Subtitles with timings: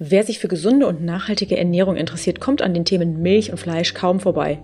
[0.00, 3.94] Wer sich für gesunde und nachhaltige Ernährung interessiert, kommt an den Themen Milch und Fleisch
[3.94, 4.58] kaum vorbei.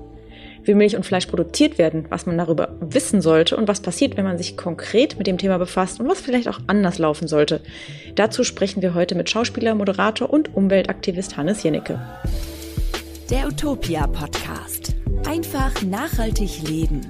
[0.64, 4.24] Wie Milch und Fleisch produziert werden, was man darüber wissen sollte und was passiert, wenn
[4.24, 7.60] man sich konkret mit dem Thema befasst und was vielleicht auch anders laufen sollte.
[8.16, 12.00] Dazu sprechen wir heute mit Schauspieler, Moderator und Umweltaktivist Hannes Jennecke.
[13.30, 14.96] Der Utopia Podcast.
[15.28, 17.02] Einfach nachhaltig leben.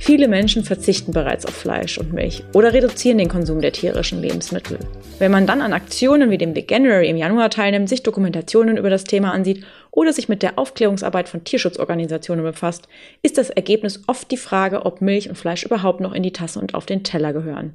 [0.00, 4.78] Viele Menschen verzichten bereits auf Fleisch und Milch oder reduzieren den Konsum der tierischen Lebensmittel.
[5.18, 9.04] Wenn man dann an Aktionen wie dem Veganuary im Januar teilnimmt, sich Dokumentationen über das
[9.04, 12.88] Thema ansieht oder sich mit der Aufklärungsarbeit von Tierschutzorganisationen befasst,
[13.22, 16.60] ist das Ergebnis oft die Frage, ob Milch und Fleisch überhaupt noch in die Tasse
[16.60, 17.74] und auf den Teller gehören.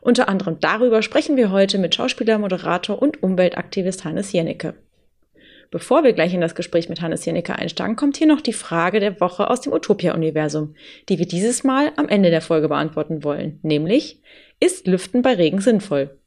[0.00, 4.74] Unter anderem darüber sprechen wir heute mit Schauspieler, Moderator und Umweltaktivist Hannes Jennecke.
[5.70, 8.98] Bevor wir gleich in das Gespräch mit Hannes Jennecke einsteigen, kommt hier noch die Frage
[8.98, 10.74] der Woche aus dem Utopia-Universum,
[11.08, 14.20] die wir dieses Mal am Ende der Folge beantworten wollen, nämlich,
[14.58, 16.18] ist Lüften bei Regen sinnvoll?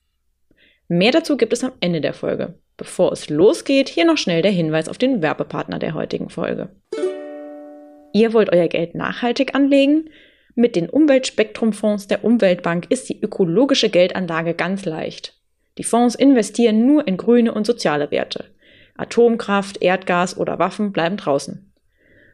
[0.88, 2.54] Mehr dazu gibt es am Ende der Folge.
[2.78, 6.70] Bevor es losgeht, hier noch schnell der Hinweis auf den Werbepartner der heutigen Folge.
[8.14, 10.10] Ihr wollt euer Geld nachhaltig anlegen?
[10.56, 15.34] Mit den Umweltspektrumfonds der Umweltbank ist die ökologische Geldanlage ganz leicht.
[15.78, 18.53] Die Fonds investieren nur in grüne und soziale Werte.
[18.96, 21.72] Atomkraft, Erdgas oder Waffen bleiben draußen.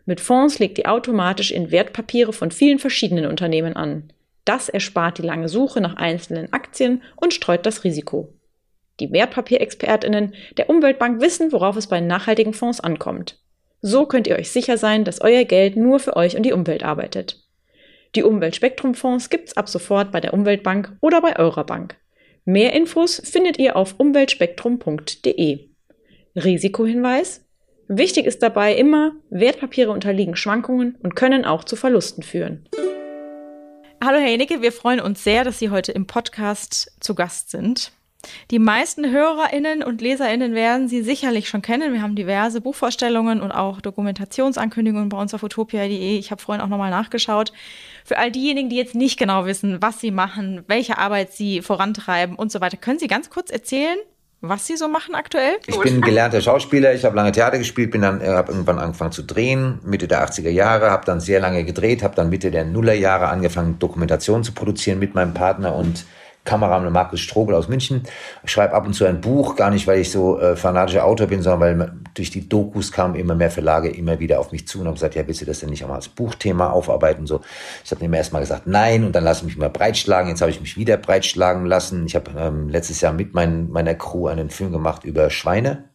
[0.06, 4.12] Mit Fonds legt ihr automatisch in Wertpapiere von vielen verschiedenen Unternehmen an.
[4.44, 8.34] Das erspart die lange Suche nach einzelnen Aktien und streut das Risiko.
[9.00, 13.38] Die Wertpapierexpertinnen der Umweltbank wissen, worauf es bei nachhaltigen Fonds ankommt.
[13.82, 16.84] So könnt ihr euch sicher sein, dass euer Geld nur für euch und die Umwelt
[16.84, 17.46] arbeitet.
[18.16, 21.96] Die Umweltspektrumfonds gibt's ab sofort bei der Umweltbank oder bei eurer Bank.
[22.44, 25.69] Mehr Infos findet ihr auf umweltspektrum.de.
[26.44, 27.46] Risikohinweis.
[27.88, 32.68] Wichtig ist dabei immer, Wertpapiere unterliegen Schwankungen und können auch zu Verlusten führen.
[34.02, 37.92] Hallo Herr Jenicke, wir freuen uns sehr, dass Sie heute im Podcast zu Gast sind.
[38.52, 41.94] Die meisten HörerInnen und LeserInnen werden Sie sicherlich schon kennen.
[41.94, 46.18] Wir haben diverse Buchvorstellungen und auch Dokumentationsankündigungen bei uns auf utopia.de.
[46.18, 47.54] Ich habe vorhin auch nochmal nachgeschaut.
[48.04, 52.36] Für all diejenigen, die jetzt nicht genau wissen, was Sie machen, welche Arbeit Sie vorantreiben
[52.36, 53.98] und so weiter, können Sie ganz kurz erzählen,
[54.42, 55.58] was Sie so machen aktuell?
[55.68, 59.12] Ich bin gelernter Schauspieler, ich habe lange Theater gespielt, bin dann äh, habe irgendwann angefangen
[59.12, 62.66] zu drehen, Mitte der 80er Jahre, habe dann sehr lange gedreht, habe dann Mitte der
[62.66, 66.06] Nullerjahre angefangen Dokumentation zu produzieren mit meinem Partner und
[66.50, 68.02] Kameramann Markus Strobel aus München.
[68.44, 71.28] Ich schreibe ab und zu ein Buch, gar nicht, weil ich so äh, fanatischer Autor
[71.28, 74.80] bin, sondern weil durch die Dokus kamen immer mehr Verlage immer wieder auf mich zu
[74.80, 77.28] und haben gesagt, ja, willst du das denn nicht auch mal als Buchthema aufarbeiten?
[77.28, 77.42] So,
[77.86, 80.30] ich habe mir erst mal gesagt, nein, und dann lasse ich mich mal breitschlagen.
[80.30, 82.08] Jetzt habe ich mich wieder breitschlagen lassen.
[82.08, 85.90] Ich habe ähm, letztes Jahr mit mein, meiner Crew einen Film gemacht über Schweine.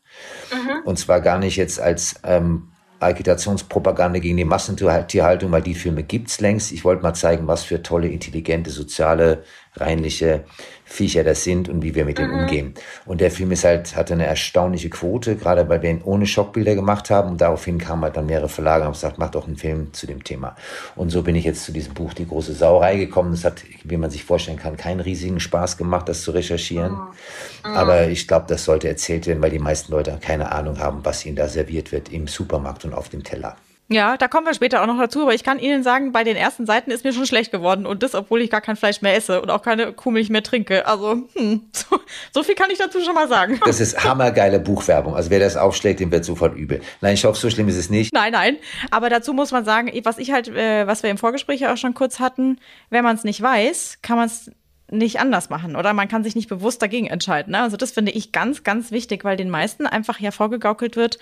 [0.53, 0.87] Mhm.
[0.87, 2.69] Und zwar gar nicht jetzt als ähm,
[3.05, 6.73] Agitationspropaganda gegen die Massentierhaltung, weil die Filme gibt's längst.
[6.73, 9.45] Ich wollte mal zeigen, was für tolle, intelligente, soziale,
[9.77, 10.45] reinliche
[10.85, 12.41] Viecher das sind und wie wir mit denen mhm.
[12.41, 12.75] umgehen.
[13.07, 16.75] Und der Film ist halt, hatte eine erstaunliche Quote, gerade weil wir ihn ohne Schockbilder
[16.75, 17.31] gemacht haben.
[17.31, 20.07] Und daraufhin kamen halt dann mehrere Verlage und haben gesagt, mach doch einen Film zu
[20.07, 20.57] dem Thema.
[20.95, 23.33] Und so bin ich jetzt zu diesem Buch Die große Sauerei gekommen.
[23.33, 26.93] Es hat, wie man sich vorstellen kann, keinen riesigen Spaß gemacht, das zu recherchieren.
[26.93, 27.71] Mhm.
[27.71, 27.77] mhm.
[27.77, 31.25] Aber ich glaube, das sollte erzählt werden, weil die meisten Leute keine Ahnung haben, was
[31.25, 33.57] ihnen da serviert wird im Supermarkt und auf dem Teller.
[33.89, 36.37] Ja, da kommen wir später auch noch dazu, aber ich kann Ihnen sagen, bei den
[36.37, 39.15] ersten Seiten ist mir schon schlecht geworden und das, obwohl ich gar kein Fleisch mehr
[39.15, 40.87] esse und auch keine Kuhmilch mehr trinke.
[40.87, 42.01] Also, hm, so,
[42.33, 43.61] so viel kann ich dazu schon mal sagen.
[43.65, 45.15] Das ist hammergeile Buchwerbung.
[45.15, 46.81] Also wer das aufschlägt, dem wird sofort übel.
[47.03, 48.15] Nein, ich hoffe, so schlimm ist es nicht.
[48.15, 48.57] Nein, nein.
[48.91, 51.93] Aber dazu muss man sagen, was ich halt, äh, was wir im Vorgespräch auch schon
[51.93, 52.59] kurz hatten,
[52.89, 54.51] wenn man es nicht weiß, kann man es
[54.91, 57.53] nicht anders machen oder man kann sich nicht bewusst dagegen entscheiden.
[57.53, 57.61] Ne?
[57.61, 61.19] Also das finde ich ganz, ganz wichtig, weil den meisten einfach ja vorgegaukelt wird,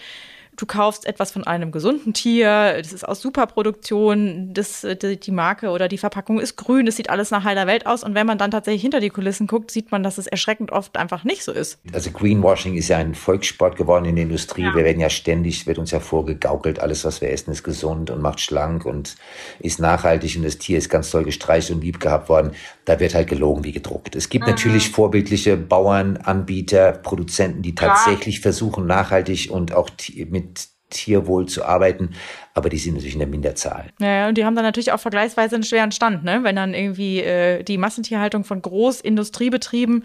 [0.56, 5.88] du kaufst etwas von einem gesunden Tier, das ist aus Superproduktion, das, die Marke oder
[5.88, 8.04] die Verpackung ist grün, das sieht alles nach heiler Welt aus.
[8.04, 10.96] Und wenn man dann tatsächlich hinter die Kulissen guckt, sieht man, dass es erschreckend oft
[10.96, 11.78] einfach nicht so ist.
[11.92, 14.62] Also Greenwashing ist ja ein Volkssport geworden in der Industrie.
[14.62, 14.74] Ja.
[14.74, 18.20] Wir werden ja ständig, wird uns ja vorgegaukelt, alles, was wir essen, ist gesund und
[18.20, 19.16] macht schlank und
[19.58, 22.52] ist nachhaltig und das Tier ist ganz toll gestreichelt und lieb gehabt worden.
[22.84, 24.16] Da wird halt gelogen wie gedruckt.
[24.16, 24.50] Es gibt mhm.
[24.50, 28.42] natürlich vorbildliche Bauern, Anbieter, Produzenten, die tatsächlich ja.
[28.42, 29.88] versuchen, nachhaltig und auch
[30.28, 32.10] mit Tierwohl zu arbeiten,
[32.54, 33.86] aber die sind natürlich in der Minderzahl.
[33.98, 36.40] Ja, und die haben dann natürlich auch vergleichsweise einen schweren Stand, ne?
[36.42, 40.04] wenn dann irgendwie äh, die Massentierhaltung von Großindustriebetrieben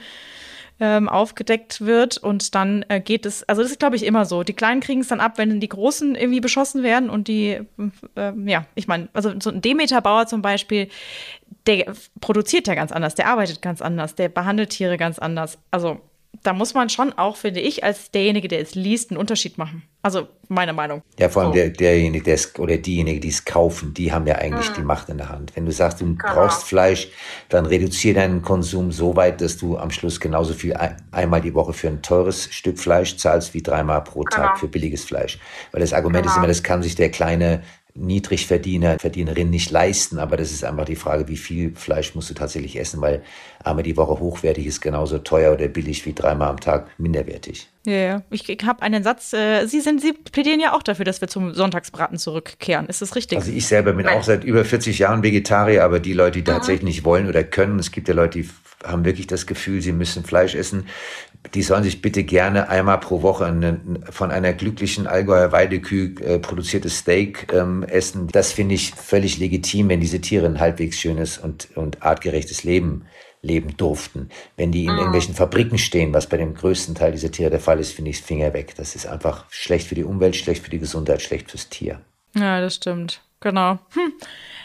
[0.80, 4.44] ähm, aufgedeckt wird und dann äh, geht es, also das ist glaube ich immer so.
[4.44, 7.62] Die Kleinen kriegen es dann ab, wenn die Großen irgendwie beschossen werden und die,
[8.16, 10.90] äh, ja, ich meine, also so ein Demeter-Bauer zum Beispiel,
[11.66, 15.58] der produziert ja ganz anders, der arbeitet ganz anders, der behandelt Tiere ganz anders.
[15.72, 16.00] Also
[16.44, 19.84] da muss man schon auch, finde ich, als derjenige, der es liest, einen Unterschied machen.
[20.02, 21.02] Also meine Meinung.
[21.20, 21.56] Ja, vor allem so.
[21.56, 24.76] der, derjenige, der es, oder diejenigen, die es kaufen, die haben ja eigentlich hm.
[24.76, 25.56] die Macht in der Hand.
[25.56, 26.34] Wenn du sagst, du genau.
[26.34, 27.10] brauchst Fleisch,
[27.50, 31.54] dann reduziere deinen Konsum so weit, dass du am Schluss genauso viel ein, einmal die
[31.54, 34.56] Woche für ein teures Stück Fleisch zahlst, wie dreimal pro Tag genau.
[34.56, 35.40] für billiges Fleisch.
[35.72, 36.32] Weil das Argument genau.
[36.32, 37.64] ist immer, das kann sich der kleine
[37.98, 40.20] Niedrigverdiener, Verdienerin nicht leisten.
[40.20, 43.24] Aber das ist einfach die Frage, wie viel Fleisch musst du tatsächlich essen, weil
[43.64, 47.70] einmal die Woche hochwertig ist genauso teuer oder billig wie dreimal am Tag minderwertig.
[47.86, 48.24] Ja, ja.
[48.30, 49.34] ich, ich habe einen Satz.
[49.34, 52.88] Äh, Sie sind, Sie plädieren ja auch dafür, dass wir zum Sonntagsbraten zurückkehren.
[52.88, 53.38] Ist das richtig?
[53.38, 56.84] Also ich selber bin auch seit über 40 Jahren Vegetarier, aber die Leute, die tatsächlich
[56.84, 58.50] nicht wollen oder können, es gibt ja Leute, die
[58.86, 60.88] haben wirklich das Gefühl, sie müssen Fleisch essen
[61.54, 63.80] die sollen sich bitte gerne einmal pro Woche eine,
[64.10, 68.28] von einer glücklichen Allgäuer Weidekühe äh, produziertes Steak ähm, essen.
[68.28, 73.06] Das finde ich völlig legitim, wenn diese Tiere ein halbwegs schönes und, und artgerechtes Leben
[73.42, 74.30] leben durften.
[74.56, 74.98] Wenn die in mhm.
[74.98, 78.22] irgendwelchen Fabriken stehen, was bei dem größten Teil dieser Tiere der Fall ist, finde ich
[78.22, 78.76] Finger weg.
[78.76, 82.02] Das ist einfach schlecht für die Umwelt, schlecht für die Gesundheit, schlecht fürs Tier.
[82.36, 83.22] Ja, das stimmt.
[83.40, 83.80] Genau.
[83.94, 84.14] Hm.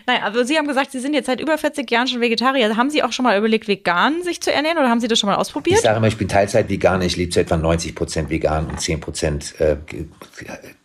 [0.06, 2.76] Naja, also Sie haben gesagt, Sie sind jetzt seit über 40 Jahren schon Vegetarier.
[2.76, 5.28] Haben Sie auch schon mal überlegt, vegan sich zu ernähren oder haben Sie das schon
[5.28, 5.78] mal ausprobiert?
[5.78, 7.04] Ich sage immer, ich bin Teilzeit-Veganer.
[7.04, 9.76] Ich lebe zu etwa 90 Prozent vegan und 10 Prozent äh,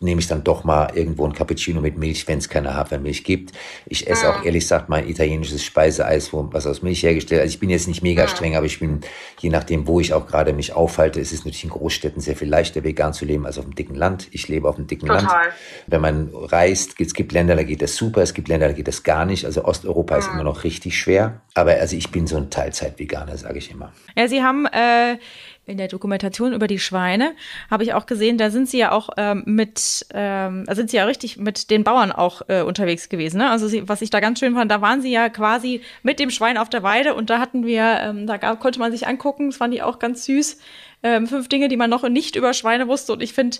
[0.00, 3.52] nehme ich dann doch mal irgendwo ein Cappuccino mit Milch, wenn es keine Hafermilch gibt.
[3.86, 7.60] Ich esse auch ehrlich gesagt mein italienisches Speiseeis, wo, was aus Milch hergestellt Also ich
[7.60, 9.00] bin jetzt nicht mega streng, aber ich bin,
[9.40, 12.48] je nachdem, wo ich auch gerade mich aufhalte, ist es natürlich in Großstädten sehr viel
[12.48, 14.28] leichter, vegan zu leben als auf dem dicken Land.
[14.32, 15.24] Ich lebe auf dem dicken Total.
[15.24, 15.54] Land.
[15.86, 18.88] Wenn man reist, es gibt Länder, da geht das super, es gibt Länder, da geht
[18.88, 19.44] das gar nicht.
[19.44, 20.20] Also Osteuropa mhm.
[20.20, 21.40] ist immer noch richtig schwer.
[21.54, 23.92] Aber also ich bin so ein Teilzeit-Veganer, sage ich immer.
[24.16, 25.18] Ja, Sie haben äh,
[25.68, 27.34] in der Dokumentation über die Schweine,
[27.70, 30.96] habe ich auch gesehen, da sind Sie ja auch ähm, mit, ähm, da sind Sie
[30.96, 33.38] ja richtig mit den Bauern auch äh, unterwegs gewesen.
[33.38, 33.50] Ne?
[33.50, 36.30] Also Sie, was ich da ganz schön fand, da waren Sie ja quasi mit dem
[36.30, 39.50] Schwein auf der Weide und da hatten wir, ähm, da gab, konnte man sich angucken,
[39.50, 40.58] das fand ich auch ganz süß
[41.02, 43.12] ähm, fünf Dinge, die man noch nicht über Schweine wusste.
[43.12, 43.58] Und ich finde,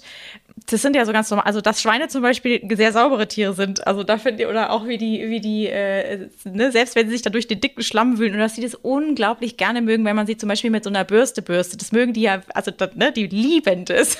[0.68, 1.46] das sind ja so ganz normal.
[1.46, 3.86] Also, dass Schweine zum Beispiel sehr saubere Tiere sind.
[3.86, 7.12] Also, da finde ich, oder auch wie die, wie die, äh, ne, selbst wenn sie
[7.12, 10.16] sich da durch den dicken Schlamm wühlen und dass sie das unglaublich gerne mögen, wenn
[10.16, 11.80] man sie zum Beispiel mit so einer Bürste bürstet.
[11.80, 14.18] Das mögen die ja, also, das, ne, die lieben das.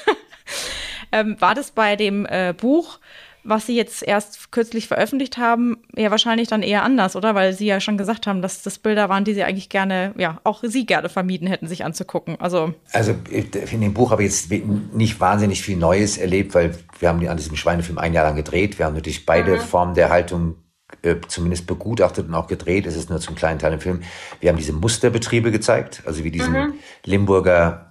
[1.12, 3.00] ähm, war das bei dem äh, Buch
[3.49, 7.35] was Sie jetzt erst kürzlich veröffentlicht haben, ja wahrscheinlich dann eher anders, oder?
[7.35, 10.41] Weil Sie ja schon gesagt haben, dass das Bilder waren, die Sie eigentlich gerne, ja,
[10.45, 12.37] auch Sie gerne vermieden hätten, sich anzugucken.
[12.41, 17.09] Also, also in dem Buch habe ich jetzt nicht wahnsinnig viel Neues erlebt, weil wir
[17.09, 18.79] haben an diesem Schweinefilm ein Jahr lang gedreht.
[18.79, 19.61] Wir haben natürlich beide mhm.
[19.61, 20.56] Formen der Haltung
[21.03, 22.87] äh, zumindest begutachtet und auch gedreht.
[22.87, 24.03] Es ist nur zum kleinen Teil im Film.
[24.41, 26.75] Wir haben diese Musterbetriebe gezeigt, also wie diesen mhm.
[27.05, 27.88] Limburger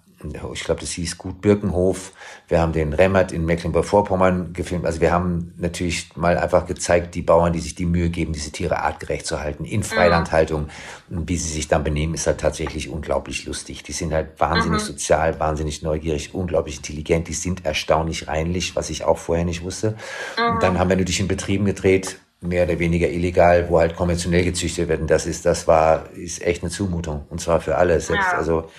[0.53, 2.11] ich glaube, das hieß Gut Birkenhof.
[2.47, 4.85] Wir haben den Remmert in Mecklenburg-Vorpommern gefilmt.
[4.85, 8.51] Also wir haben natürlich mal einfach gezeigt, die Bauern, die sich die Mühe geben, diese
[8.51, 10.69] Tiere artgerecht zu halten, in Freilandhaltung.
[11.09, 13.83] Und wie sie sich dann benehmen, ist halt tatsächlich unglaublich lustig.
[13.83, 14.85] Die sind halt wahnsinnig mhm.
[14.85, 17.27] sozial, wahnsinnig neugierig, unglaublich intelligent.
[17.27, 19.95] Die sind erstaunlich reinlich, was ich auch vorher nicht wusste.
[20.37, 20.55] Mhm.
[20.55, 24.43] Und dann haben wir natürlich in Betrieben gedreht, mehr oder weniger illegal, wo halt konventionell
[24.43, 25.07] gezüchtet werden.
[25.07, 27.25] Das ist, das war, ist echt eine Zumutung.
[27.29, 27.99] Und zwar für alle.
[27.99, 28.37] Selbst, ja.
[28.37, 28.69] also,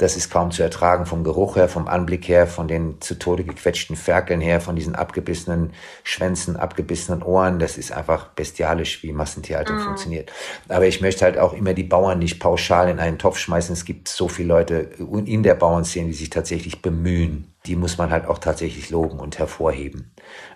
[0.00, 3.44] das ist kaum zu ertragen vom Geruch her, vom Anblick her, von den zu Tode
[3.44, 5.74] gequetschten Ferkeln her, von diesen abgebissenen
[6.04, 7.58] Schwänzen, abgebissenen Ohren.
[7.58, 9.82] Das ist einfach bestialisch, wie Massentierhaltung mhm.
[9.82, 10.32] funktioniert.
[10.68, 13.74] Aber ich möchte halt auch immer die Bauern nicht pauschal in einen Topf schmeißen.
[13.74, 14.88] Es gibt so viele Leute
[15.26, 17.52] in der Bauernszene, die sich tatsächlich bemühen.
[17.66, 20.12] Die muss man halt auch tatsächlich loben und hervorheben.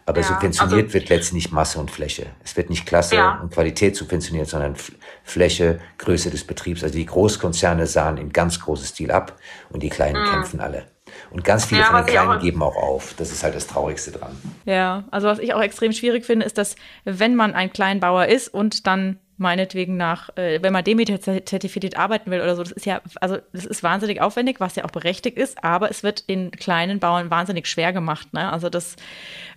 [0.06, 2.26] Aber ja, subventioniert also, wird letztlich Masse und Fläche.
[2.42, 3.40] Es wird nicht Klasse ja.
[3.42, 4.74] und Qualität subventioniert, sondern
[5.22, 6.82] Fläche, Größe des Betriebs.
[6.82, 9.36] Also die Großkonzerne sahen in ganz großes Stil ab
[9.68, 10.30] und die Kleinen mhm.
[10.30, 10.86] kämpfen alle.
[11.30, 13.14] Und ganz viele ja, von den Kleinen geben auch auf.
[13.16, 14.36] Das ist halt das Traurigste dran.
[14.64, 18.48] Ja, also was ich auch extrem schwierig finde, ist, dass wenn man ein Kleinbauer ist
[18.48, 23.00] und dann meinetwegen nach, äh, wenn man Demeter-zertifiziert arbeiten will oder so, das ist ja,
[23.20, 27.00] also das ist wahnsinnig aufwendig, was ja auch berechtigt ist, aber es wird den kleinen
[27.00, 28.32] Bauern wahnsinnig schwer gemacht.
[28.32, 28.52] Ne?
[28.52, 28.96] Also das,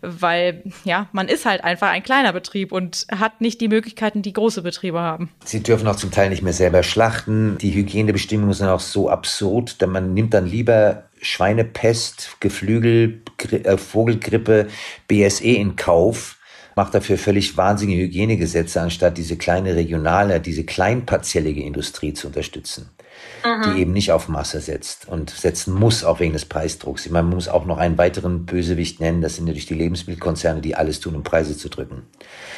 [0.02, 4.34] weil ja, man ist halt einfach ein kleiner Betrieb und hat nicht die Möglichkeiten, die
[4.34, 5.30] große Betriebe haben.
[5.44, 7.58] Sie dürfen auch zum Teil nicht mehr selber schlachten.
[7.60, 14.68] Die Hygienebestimmungen sind auch so absurd, denn man nimmt dann lieber Schweinepest, Geflügel, äh, Vogelgrippe,
[15.08, 16.37] BSE in Kauf,
[16.78, 22.92] macht dafür völlig wahnsinnige Hygienegesetze, anstatt diese kleine regionale, diese kleinparzellige Industrie zu unterstützen,
[23.44, 23.64] mhm.
[23.64, 27.08] die eben nicht auf Masse setzt und setzen muss, auch wegen des Preisdrucks.
[27.08, 30.62] Ich meine, man muss auch noch einen weiteren Bösewicht nennen, das sind natürlich die Lebensmittelkonzerne,
[30.62, 32.04] die alles tun, um Preise zu drücken.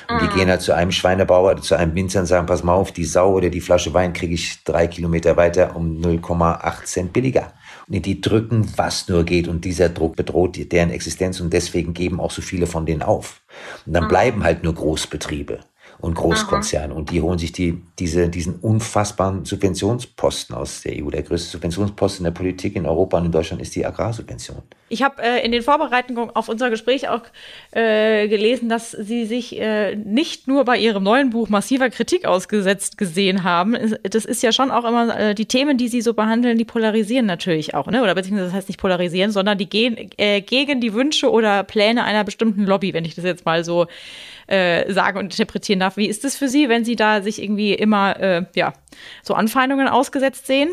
[0.10, 0.28] Und mhm.
[0.28, 3.06] die gehen halt zu einem Schweinebauer, zu einem Winzer und sagen, pass mal auf, die
[3.06, 7.54] Sau oder die Flasche Wein kriege ich drei Kilometer weiter um 0,8 Cent billiger
[7.90, 9.48] die drücken, was nur geht.
[9.48, 13.42] Und dieser Druck bedroht deren Existenz und deswegen geben auch so viele von denen auf.
[13.86, 14.10] Und dann mhm.
[14.10, 15.60] bleiben halt nur Großbetriebe.
[16.02, 16.94] Und Großkonzerne.
[16.94, 21.10] Und die holen sich die, diese, diesen unfassbaren Subventionsposten aus der EU.
[21.10, 24.62] Der größte Subventionsposten der Politik in Europa und in Deutschland ist die Agrarsubvention.
[24.88, 27.22] Ich habe äh, in den Vorbereitungen auf unser Gespräch auch
[27.72, 32.98] äh, gelesen, dass Sie sich äh, nicht nur bei Ihrem neuen Buch massiver Kritik ausgesetzt
[32.98, 33.78] gesehen haben.
[34.04, 37.26] Das ist ja schon auch immer, äh, die Themen, die Sie so behandeln, die polarisieren
[37.26, 38.02] natürlich auch, ne?
[38.02, 42.06] oder beziehungsweise das heißt nicht polarisieren, sondern die gehen äh, gegen die Wünsche oder Pläne
[42.06, 43.86] einer bestimmten Lobby, wenn ich das jetzt mal so
[44.50, 45.98] äh, sagen und interpretieren darf.
[45.98, 48.74] Wie ist es für Sie, wenn Sie da sich irgendwie immer äh, ja,
[49.24, 50.70] so Anfeindungen ausgesetzt sehen?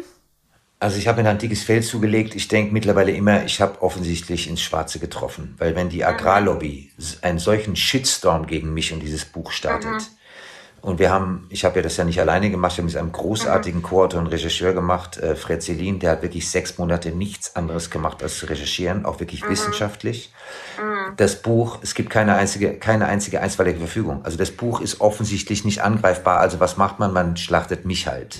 [0.78, 2.34] Also ich habe mir ein dickes Feld zugelegt.
[2.34, 5.54] Ich denke mittlerweile immer, ich habe offensichtlich ins Schwarze getroffen.
[5.58, 6.90] Weil wenn die Agrarlobby
[7.22, 10.02] einen solchen Shitstorm gegen mich und dieses Buch startet, mhm.
[10.82, 13.10] Und wir haben, ich habe ja das ja nicht alleine gemacht, wir haben mit einem
[13.10, 17.90] großartigen Co-Autor und Regisseur gemacht, äh, Fred Selin, der hat wirklich sechs Monate nichts anderes
[17.90, 19.50] gemacht als zu recherchieren, auch wirklich mhm.
[19.50, 20.32] wissenschaftlich.
[20.78, 21.16] Mhm.
[21.16, 24.24] Das Buch, es gibt keine einzige, keine einzige einstweilige Verfügung.
[24.24, 26.38] Also das Buch ist offensichtlich nicht angreifbar.
[26.38, 27.12] Also was macht man?
[27.12, 28.38] Man schlachtet mich halt.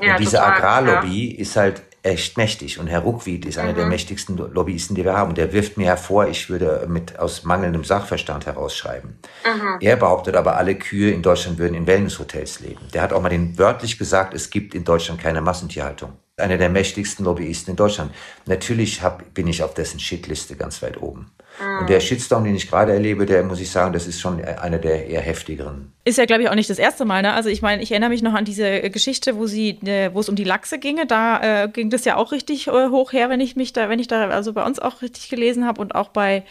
[0.00, 1.40] Ja, und diese total, Agrarlobby ja.
[1.40, 2.78] ist halt echt mächtig.
[2.78, 3.76] Und Herr Ruckwied ist einer mhm.
[3.76, 5.30] der mächtigsten Lobbyisten, die wir haben.
[5.30, 9.18] Und der wirft mir hervor, ich würde mit aus mangelndem Sachverstand herausschreiben.
[9.44, 9.78] Mhm.
[9.80, 12.80] Er behauptet aber, alle Kühe in Deutschland würden in Wellnesshotels leben.
[12.94, 16.12] Der hat auch mal den wörtlich gesagt, es gibt in Deutschland keine Massentierhaltung.
[16.36, 18.14] Einer der mächtigsten Lobbyisten in Deutschland.
[18.46, 21.32] Natürlich hab, bin ich auf dessen Shitliste ganz weit oben.
[21.80, 24.78] Und der Shitstorm, den ich gerade erlebe, der muss ich sagen, das ist schon einer
[24.78, 25.92] der eher heftigeren.
[26.04, 27.22] Ist ja, glaube ich, auch nicht das erste Mal.
[27.22, 27.32] Ne?
[27.32, 30.28] Also ich meine, ich erinnere mich noch an diese Geschichte, wo sie, äh, wo es
[30.28, 31.06] um die Lachse ginge.
[31.06, 33.98] Da äh, ging das ja auch richtig äh, hoch her, wenn ich mich da, wenn
[33.98, 36.44] ich da also bei uns auch richtig gelesen habe und auch bei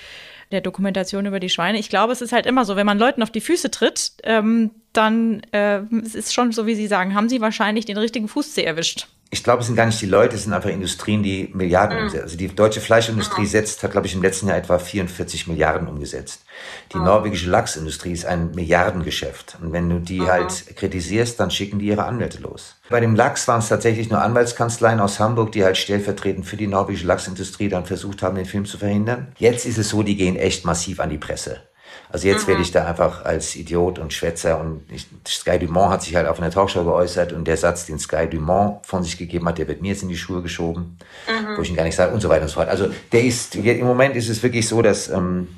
[0.51, 1.77] der Dokumentation über die Schweine.
[1.77, 4.71] Ich glaube, es ist halt immer so, wenn man Leuten auf die Füße tritt, ähm,
[4.93, 8.63] dann äh, es ist schon so, wie Sie sagen, haben Sie wahrscheinlich den richtigen Fußzeh
[8.63, 11.97] erwischt ich glaube, es sind gar nicht die Leute, es sind einfach Industrien, die Milliarden
[11.97, 12.03] mhm.
[12.05, 12.23] umsetzen.
[12.23, 13.47] Also die deutsche Fleischindustrie mhm.
[13.47, 16.45] setzt, hat, glaube ich, im letzten Jahr etwa 44 Milliarden umgesetzt.
[16.93, 17.03] Die mhm.
[17.03, 19.57] norwegische Lachsindustrie ist ein Milliardengeschäft.
[19.61, 20.27] Und wenn du die mhm.
[20.27, 22.75] halt kritisierst, dann schicken die ihre Anwälte los.
[22.89, 26.67] Bei dem Lachs waren es tatsächlich nur Anwaltskanzleien aus Hamburg, die halt stellvertretend für die
[26.67, 29.33] norwegische Lachsindustrie dann versucht haben, den Film zu verhindern.
[29.37, 31.66] Jetzt ist es so, die gehen echt massiv an die Presse.
[32.09, 32.49] Also jetzt mhm.
[32.49, 36.27] werde ich da einfach als Idiot und Schwätzer und ich, Sky Dumont hat sich halt
[36.27, 39.67] auf einer Talkshow geäußert und der Satz, den Sky Dumont von sich gegeben hat, der
[39.67, 40.97] wird mir jetzt in die Schuhe geschoben,
[41.27, 41.57] mhm.
[41.57, 42.69] wo ich ihn gar nicht sage und so weiter und so fort.
[42.69, 45.49] Also der ist, im Moment ist es wirklich so, dass ähm,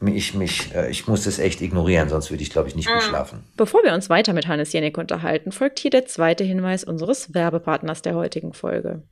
[0.00, 2.96] ich mich, äh, ich muss das echt ignorieren, sonst würde ich, glaube ich, nicht gut
[2.96, 3.08] mhm.
[3.08, 3.44] schlafen.
[3.56, 8.02] Bevor wir uns weiter mit Hannes Jenek unterhalten, folgt hier der zweite Hinweis unseres Werbepartners
[8.02, 9.02] der heutigen Folge.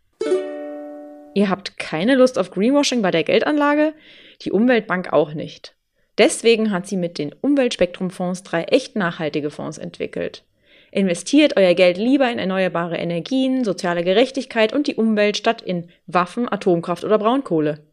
[1.34, 3.92] Ihr habt keine Lust auf Greenwashing bei der Geldanlage?
[4.42, 5.75] Die Umweltbank auch nicht.
[6.18, 10.44] Deswegen hat sie mit den Umweltspektrumfonds drei echt nachhaltige Fonds entwickelt.
[10.90, 16.50] Investiert euer Geld lieber in erneuerbare Energien, soziale Gerechtigkeit und die Umwelt statt in Waffen,
[16.50, 17.84] Atomkraft oder Braunkohle.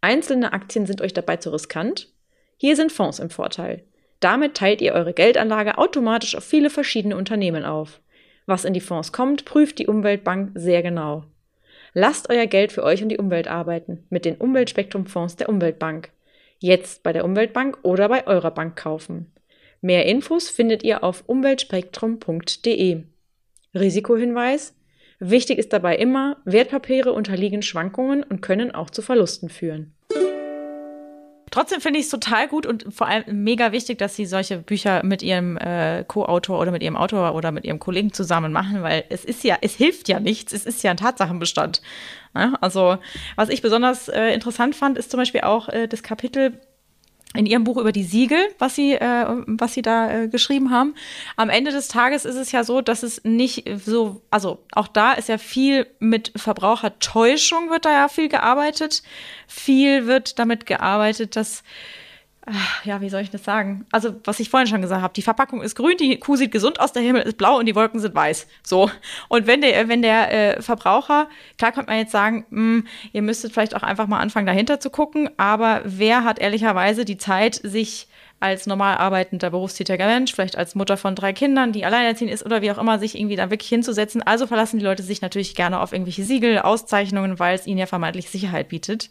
[0.00, 2.08] Einzelne Aktien sind euch dabei zu riskant?
[2.56, 3.84] Hier sind Fonds im Vorteil.
[4.18, 8.00] Damit teilt ihr eure Geldanlage automatisch auf viele verschiedene Unternehmen auf.
[8.46, 11.24] Was in die Fonds kommt, prüft die Umweltbank sehr genau.
[11.94, 16.10] Lasst euer Geld für euch und die Umwelt arbeiten mit den Umweltspektrumfonds der Umweltbank.
[16.60, 19.32] Jetzt bei der Umweltbank oder bei eurer Bank kaufen.
[19.80, 23.02] Mehr Infos findet ihr auf umweltspektrum.de.
[23.74, 24.76] Risikohinweis.
[25.20, 29.94] Wichtig ist dabei immer, Wertpapiere unterliegen Schwankungen und können auch zu Verlusten führen.
[31.50, 35.04] Trotzdem finde ich es total gut und vor allem mega wichtig, dass Sie solche Bücher
[35.04, 39.04] mit Ihrem äh, Co-Autor oder mit Ihrem Autor oder mit Ihrem Kollegen zusammen machen, weil
[39.08, 41.82] es ist ja, es hilft ja nichts, es ist ja ein Tatsachenbestand.
[42.36, 42.98] Ja, also,
[43.34, 46.60] was ich besonders äh, interessant fand, ist zum Beispiel auch äh, das Kapitel
[47.34, 50.94] in ihrem Buch über die Siegel, was sie, äh, was sie da äh, geschrieben haben.
[51.36, 55.12] Am Ende des Tages ist es ja so, dass es nicht so, also auch da
[55.12, 59.04] ist ja viel mit Verbrauchertäuschung wird da ja viel gearbeitet.
[59.46, 61.62] Viel wird damit gearbeitet, dass
[62.84, 63.86] ja, wie soll ich das sagen?
[63.92, 66.80] Also, was ich vorhin schon gesagt habe, die Verpackung ist grün, die Kuh sieht gesund
[66.80, 68.46] aus, der Himmel ist blau und die Wolken sind weiß.
[68.62, 68.90] So.
[69.28, 71.28] Und wenn der, wenn der äh, Verbraucher,
[71.58, 74.80] klar könnte man jetzt sagen, mh, hm, ihr müsstet vielleicht auch einfach mal anfangen, dahinter
[74.80, 78.08] zu gucken, aber wer hat ehrlicherweise die Zeit, sich
[78.40, 82.62] als normal arbeitender berufstätiger Mensch, vielleicht als Mutter von drei Kindern, die alleinerziehend ist oder
[82.62, 84.22] wie auch immer, sich irgendwie da wirklich hinzusetzen.
[84.22, 87.86] Also verlassen die Leute sich natürlich gerne auf irgendwelche Siegel, Auszeichnungen, weil es ihnen ja
[87.86, 89.10] vermeintlich Sicherheit bietet.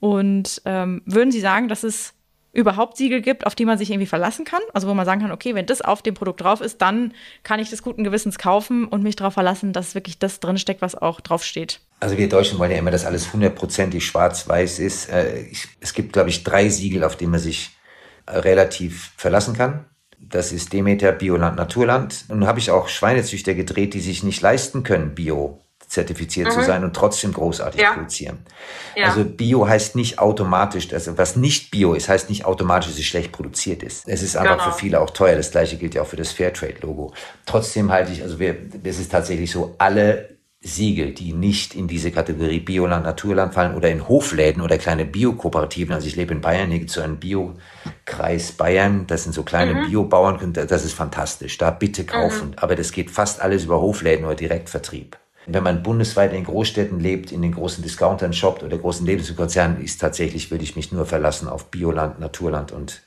[0.00, 2.14] Und ähm, würden Sie sagen, dass es
[2.58, 4.60] überhaupt Siegel gibt, auf die man sich irgendwie verlassen kann.
[4.74, 7.60] Also wo man sagen kann, okay, wenn das auf dem Produkt drauf ist, dann kann
[7.60, 11.20] ich das guten Gewissens kaufen und mich darauf verlassen, dass wirklich das drinsteckt, was auch
[11.20, 11.80] draufsteht.
[12.00, 15.08] Also wir Deutschen wollen ja immer, dass alles hundertprozentig schwarz-weiß ist.
[15.08, 15.46] Äh,
[15.80, 17.70] es gibt, glaube ich, drei Siegel, auf die man sich
[18.26, 19.84] äh, relativ verlassen kann.
[20.18, 22.24] Das ist Demeter, Bioland, Naturland.
[22.28, 26.52] Nun habe ich auch Schweinezüchter gedreht, die sich nicht leisten können, Bio zertifiziert mhm.
[26.52, 27.92] zu sein und trotzdem großartig ja.
[27.92, 28.38] produzieren.
[28.94, 29.06] Ja.
[29.06, 33.06] Also Bio heißt nicht automatisch, also was nicht Bio ist, heißt nicht automatisch, dass es
[33.06, 34.06] schlecht produziert ist.
[34.06, 34.70] Es ist einfach genau.
[34.70, 35.36] für viele auch teuer.
[35.36, 37.12] Das gleiche gilt ja auch für das Fairtrade-Logo.
[37.46, 42.10] Trotzdem halte ich, also wir, es ist tatsächlich so, alle Siegel, die nicht in diese
[42.10, 45.94] Kategorie Bioland, Naturland fallen oder in Hofläden oder kleine Biokooperativen.
[45.94, 49.44] Also ich lebe in Bayern, hier gibt es so einen Biokreis Bayern, das sind so
[49.44, 49.86] kleine mhm.
[49.86, 51.58] Biobauern, das ist fantastisch.
[51.58, 52.48] Da bitte kaufen.
[52.48, 52.54] Mhm.
[52.56, 55.16] Aber das geht fast alles über Hofläden oder Direktvertrieb.
[55.50, 60.00] Wenn man bundesweit in Großstädten lebt, in den großen Discountern shoppt oder großen Lebensmittelkonzernen, ist
[60.00, 63.02] tatsächlich, würde ich mich nur verlassen auf Bioland, Naturland und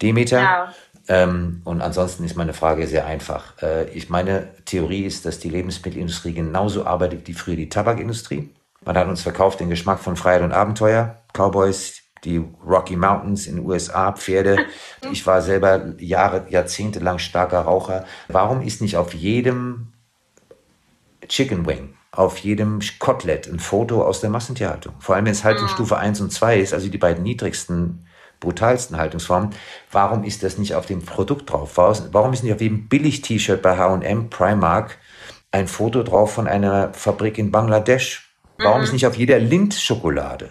[0.00, 0.40] Demeter.
[0.40, 0.74] Ja.
[1.08, 3.60] Ähm, und ansonsten ist meine Frage sehr einfach.
[3.62, 8.50] Äh, ich meine Theorie ist, dass die Lebensmittelindustrie genauso arbeitet wie früher die Tabakindustrie.
[8.84, 13.56] Man hat uns verkauft den Geschmack von Freiheit und Abenteuer, Cowboys, die Rocky Mountains in
[13.56, 14.56] den USA, Pferde.
[15.10, 18.06] Ich war selber Jahre, Jahrzehnte lang starker Raucher.
[18.28, 19.91] Warum ist nicht auf jedem
[21.28, 24.94] Chicken Wing, auf jedem Kotelett ein Foto aus der Massentierhaltung?
[24.98, 28.06] Vor allem, wenn es Haltungsstufe 1 und 2 ist, also die beiden niedrigsten
[28.40, 29.50] brutalsten Haltungsformen.
[29.92, 31.76] Warum ist das nicht auf dem Produkt drauf?
[31.76, 34.98] Warum ist nicht auf jedem Billig-T-Shirt bei H&M, Primark
[35.52, 38.34] ein Foto drauf von einer Fabrik in Bangladesch?
[38.58, 38.84] Warum mhm.
[38.84, 40.50] ist nicht auf jeder Lindt-Schokolade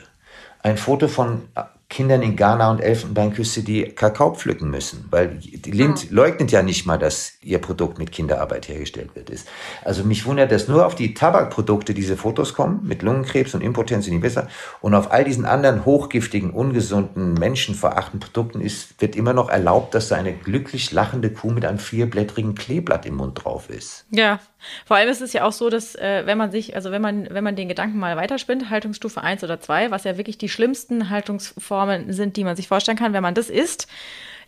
[0.63, 1.47] ein Foto von
[1.91, 5.05] Kindern in Ghana und Elfenbeinküste, die Kakao pflücken müssen.
[5.11, 6.15] Weil die Lind mhm.
[6.15, 9.29] leugnet ja nicht mal, dass ihr Produkt mit Kinderarbeit hergestellt wird.
[9.29, 9.47] Ist.
[9.83, 14.07] Also mich wundert, dass nur auf die Tabakprodukte diese Fotos kommen, mit Lungenkrebs und Impotenz
[14.07, 14.47] in die besser.
[14.79, 20.07] Und auf all diesen anderen hochgiftigen, ungesunden, menschenverachtenden Produkten ist, wird immer noch erlaubt, dass
[20.07, 24.05] da eine glücklich lachende Kuh mit einem vierblättrigen Kleeblatt im Mund drauf ist.
[24.11, 24.39] Ja,
[24.85, 27.27] vor allem ist es ja auch so, dass äh, wenn man sich, also wenn man,
[27.31, 31.09] wenn man den Gedanken mal weiterspinnt, Haltungsstufe 1 oder 2, was ja wirklich die schlimmsten
[31.09, 33.87] Haltungsformen sind, die man sich vorstellen kann, wenn man das isst,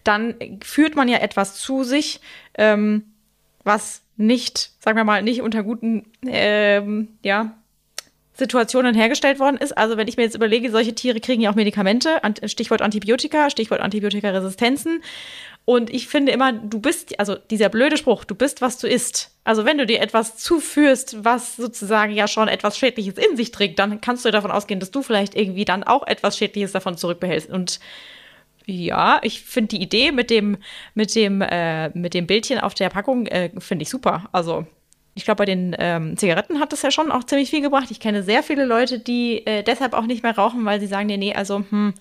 [0.03, 2.19] dann führt man ja etwas zu sich,
[2.57, 3.03] ähm,
[3.63, 7.53] was nicht, sagen wir mal, nicht unter guten, ähm, ja,
[8.33, 9.77] Situationen hergestellt worden ist.
[9.77, 13.81] Also wenn ich mir jetzt überlege, solche Tiere kriegen ja auch Medikamente, Stichwort Antibiotika, Stichwort
[13.81, 15.03] Antibiotikaresistenzen.
[15.65, 19.31] Und ich finde immer, du bist, also dieser blöde Spruch, du bist, was du isst.
[19.45, 23.79] Also wenn du dir etwas zuführst, was sozusagen ja schon etwas Schädliches in sich trägt,
[23.79, 27.49] dann kannst du davon ausgehen, dass du vielleicht irgendwie dann auch etwas Schädliches davon zurückbehältst.
[27.49, 27.79] Und
[28.65, 30.57] ja, ich finde die Idee mit dem,
[30.95, 34.27] mit dem, äh, mit dem Bildchen auf der Packung, äh, finde ich super.
[34.31, 34.65] Also
[35.15, 37.91] ich glaube, bei den ähm, Zigaretten hat das ja schon auch ziemlich viel gebracht.
[37.91, 41.07] Ich kenne sehr viele Leute, die äh, deshalb auch nicht mehr rauchen, weil sie sagen,
[41.07, 41.93] nee, nee, also, hm,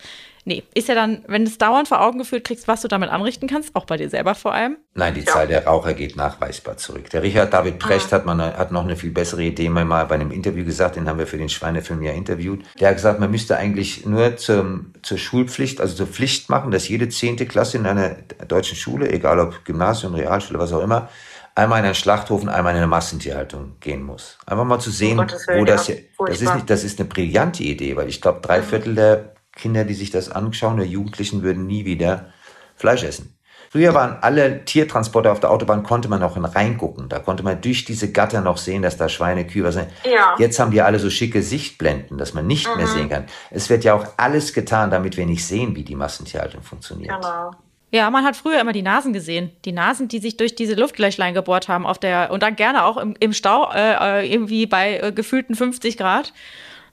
[0.44, 3.10] Nee, ist ja dann, wenn du es dauernd vor Augen geführt kriegst, was du damit
[3.10, 4.76] anrichten kannst, auch bei dir selber vor allem?
[4.94, 5.26] Nein, die ja.
[5.26, 7.10] Zahl der Raucher geht nachweisbar zurück.
[7.10, 8.16] Der Richard David Precht ah.
[8.16, 11.20] hat, man, hat noch eine viel bessere Idee mal bei einem Interview gesagt, den haben
[11.20, 12.64] wir für den Schweinefilm ja interviewt.
[12.80, 16.88] Der hat gesagt, man müsste eigentlich nur zum, zur Schulpflicht, also zur Pflicht machen, dass
[16.88, 18.16] jede zehnte Klasse in einer
[18.48, 21.08] deutschen Schule, egal ob Gymnasium, Realschule, was auch immer,
[21.54, 24.38] einmal in einen Schlachthof und einmal in eine Massentierhaltung gehen muss.
[24.46, 27.08] Einfach mal zu sehen, oh Willen, wo das, ja, das ist nicht, das ist eine
[27.08, 28.64] brillante Idee, weil ich glaube, drei mhm.
[28.64, 32.32] Viertel der Kinder, die sich das anschauen, der Jugendlichen würden nie wieder
[32.74, 33.36] Fleisch essen.
[33.70, 37.08] Früher waren alle Tiertransporte auf der Autobahn, konnte man auch reingucken.
[37.08, 39.88] Da konnte man durch diese Gatter noch sehen, dass da Schweine, Kühe was sind.
[40.04, 40.34] Ja.
[40.38, 42.76] Jetzt haben die alle so schicke Sichtblenden, dass man nicht mhm.
[42.76, 43.24] mehr sehen kann.
[43.50, 47.14] Es wird ja auch alles getan, damit wir nicht sehen, wie die Massentierhaltung funktioniert.
[47.14, 47.52] Genau.
[47.92, 49.50] Ja, man hat früher immer die Nasen gesehen.
[49.64, 52.96] Die Nasen, die sich durch diese Luftgleichlein gebohrt haben auf der und dann gerne auch
[52.96, 56.32] im, im Stau, äh, äh irgendwie bei äh, gefühlten 50 Grad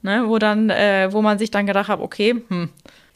[0.02, 2.70] ne, wo dann, äh, wo man sich dann gedacht hat, okay, hm.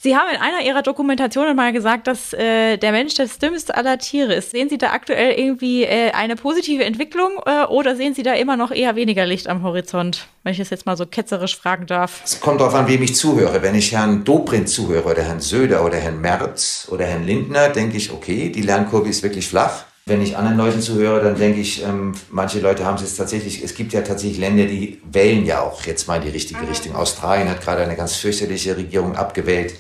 [0.04, 3.98] Sie haben in einer Ihrer Dokumentationen mal gesagt, dass äh, der Mensch das dümmste aller
[4.00, 4.52] Tiere ist.
[4.52, 8.58] Sehen Sie da aktuell irgendwie äh, eine positive Entwicklung äh, oder sehen Sie da immer
[8.58, 12.22] noch eher weniger Licht am Horizont, wenn ich es jetzt mal so ketzerisch fragen darf?
[12.26, 13.62] Es kommt darauf an, wem ich zuhöre.
[13.62, 17.96] Wenn ich Herrn Dobrindt zuhöre oder Herrn Söder oder Herrn Merz oder Herrn Lindner, denke
[17.96, 19.86] ich, okay, die Lernkurve ist wirklich flach.
[20.06, 23.64] Wenn ich anderen Leuten zuhöre, dann denke ich, ähm, manche Leute haben es jetzt tatsächlich,
[23.64, 26.68] es gibt ja tatsächlich Länder, die wählen ja auch jetzt mal in die richtige mhm.
[26.68, 26.94] Richtung.
[26.94, 29.76] Australien hat gerade eine ganz fürchterliche Regierung abgewählt.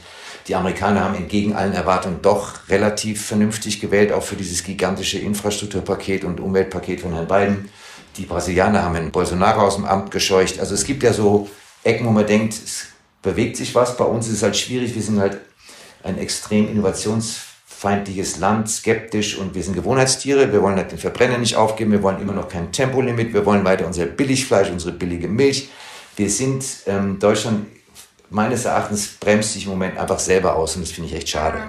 [0.48, 6.26] Die Amerikaner haben entgegen allen Erwartungen doch relativ vernünftig gewählt, auch für dieses gigantische Infrastrukturpaket
[6.26, 7.70] und Umweltpaket von Herrn Biden.
[8.18, 10.60] Die Brasilianer haben Herrn Bolsonaro aus dem Amt gescheucht.
[10.60, 11.50] Also es gibt ja so
[11.84, 12.88] Ecken, wo man denkt, es
[13.22, 13.96] bewegt sich was.
[13.98, 14.94] Bei uns ist es halt schwierig.
[14.94, 15.40] Wir sind halt
[16.04, 20.52] ein extrem innovations feindliches Land, skeptisch und wir sind Gewohnheitstiere.
[20.54, 21.92] Wir wollen halt den Verbrenner nicht aufgeben.
[21.92, 23.34] Wir wollen immer noch kein Tempolimit.
[23.34, 25.70] Wir wollen weiter unser Billigfleisch, unsere billige Milch.
[26.16, 27.66] Wir sind, ähm, Deutschland
[28.30, 31.62] meines Erachtens bremst sich im Moment einfach selber aus und das finde ich echt schade.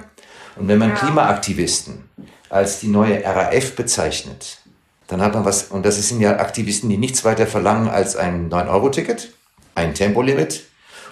[0.57, 2.05] Und wenn man Klimaaktivisten
[2.49, 4.59] als die neue RAF bezeichnet,
[5.07, 8.51] dann hat man was, und das sind ja Aktivisten, die nichts weiter verlangen als ein
[8.51, 9.33] 9-Euro-Ticket,
[9.75, 10.65] ein Tempolimit,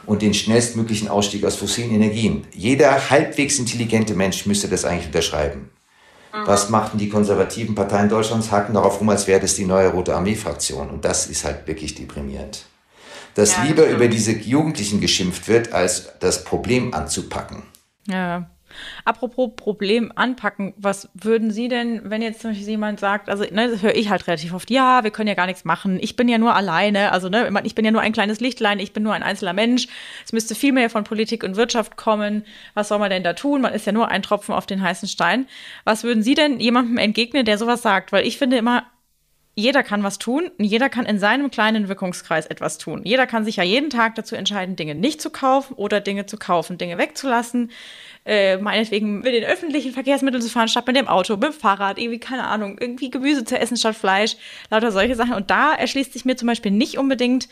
[0.06, 2.46] und den schnellstmöglichen Ausstieg aus fossilen Energien.
[2.52, 5.70] Jeder halbwegs intelligente Mensch müsste das eigentlich unterschreiben.
[6.44, 8.50] Was machten die konservativen Parteien Deutschlands?
[8.50, 10.88] Hacken darauf rum, als wäre das die neue Rote Armee-Fraktion.
[10.88, 12.64] Und das ist halt wirklich deprimierend.
[13.34, 17.62] Dass ja, lieber über diese Jugendlichen geschimpft wird, als das Problem anzupacken.
[18.06, 18.48] Ja.
[19.04, 23.70] Apropos Problem anpacken, was würden Sie denn, wenn jetzt zum Beispiel jemand sagt, also ne,
[23.70, 26.28] das höre ich halt relativ oft, ja, wir können ja gar nichts machen, ich bin
[26.28, 29.14] ja nur alleine, also ne, ich bin ja nur ein kleines Lichtlein, ich bin nur
[29.14, 29.88] ein einzelner Mensch,
[30.24, 33.60] es müsste viel mehr von Politik und Wirtschaft kommen, was soll man denn da tun,
[33.60, 35.46] man ist ja nur ein Tropfen auf den heißen Stein.
[35.84, 38.12] Was würden Sie denn jemandem entgegnen, der sowas sagt?
[38.12, 38.84] Weil ich finde immer,
[39.54, 43.02] jeder kann was tun und jeder kann in seinem kleinen Wirkungskreis etwas tun.
[43.04, 46.38] Jeder kann sich ja jeden Tag dazu entscheiden, Dinge nicht zu kaufen oder Dinge zu
[46.38, 47.70] kaufen, Dinge wegzulassen
[48.24, 51.98] äh, meinetwegen mit den öffentlichen Verkehrsmitteln zu fahren, statt mit dem Auto, mit dem Fahrrad,
[51.98, 54.36] irgendwie, keine Ahnung, irgendwie Gemüse zu essen statt Fleisch,
[54.70, 55.34] lauter solche Sachen.
[55.34, 57.48] Und da erschließt sich mir zum Beispiel nicht unbedingt,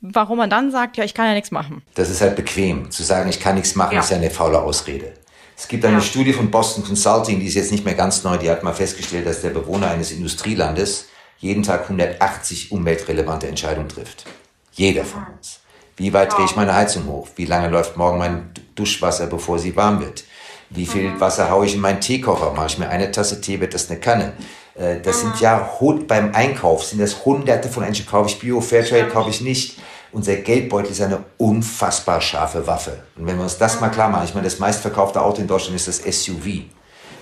[0.00, 1.82] warum man dann sagt, ja, ich kann ja nichts machen.
[1.94, 2.90] Das ist halt bequem.
[2.90, 4.00] Zu sagen, ich kann nichts machen, ja.
[4.00, 5.12] ist ja eine faule Ausrede.
[5.60, 6.00] Es gibt eine ja.
[6.00, 9.26] Studie von Boston Consulting, die ist jetzt nicht mehr ganz neu, die hat mal festgestellt,
[9.26, 14.24] dass der Bewohner eines Industrielandes jeden Tag 180 umweltrelevante Entscheidungen trifft.
[14.72, 15.60] Jeder von uns.
[15.98, 17.28] Wie weit drehe ich meine Heizung hoch?
[17.36, 20.24] Wie lange läuft morgen mein Duschwasser, bevor sie warm wird?
[20.70, 21.20] Wie viel mhm.
[21.20, 22.54] Wasser haue ich in meinen Teekocher?
[22.54, 24.32] Mache ich mir eine Tasse Tee, wird das eine Kanne?
[24.76, 25.40] Äh, das sind mhm.
[25.40, 28.06] ja beim Einkauf sind das hunderte von Menschen.
[28.06, 29.78] Kaufe ich Bio, Fairtrade, kaufe ich nicht.
[30.12, 33.04] Unser Geldbeutel ist eine unfassbar scharfe Waffe.
[33.16, 35.76] Und wenn wir uns das mal klar machen, ich meine, das meistverkaufte Auto in Deutschland
[35.76, 36.64] ist das SUV.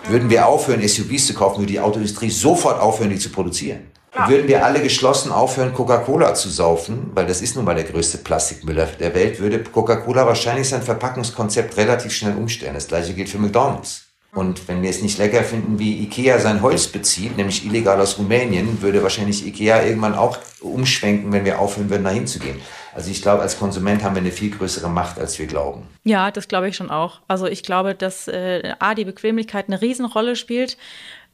[0.08, 3.90] Würden wir aufhören, SUVs zu kaufen, würde die Autoindustrie sofort aufhören, die zu produzieren.
[4.14, 4.28] Ja.
[4.28, 8.18] Würden wir alle geschlossen aufhören, Coca-Cola zu saufen, weil das ist nun mal der größte
[8.18, 12.74] Plastikmüller der Welt, würde Coca-Cola wahrscheinlich sein Verpackungskonzept relativ schnell umstellen.
[12.74, 14.07] Das gleiche gilt für McDonald's.
[14.38, 18.18] Und wenn wir es nicht lecker finden, wie Ikea sein Holz bezieht, nämlich illegal aus
[18.18, 22.60] Rumänien, würde wahrscheinlich Ikea irgendwann auch umschwenken, wenn wir aufhören würden, dahin zu gehen.
[22.94, 25.88] Also ich glaube, als Konsument haben wir eine viel größere Macht, als wir glauben.
[26.04, 27.20] Ja, das glaube ich schon auch.
[27.26, 30.76] Also ich glaube, dass äh, A, die Bequemlichkeit eine Riesenrolle spielt